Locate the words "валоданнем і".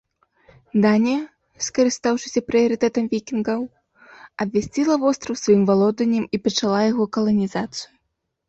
5.71-6.41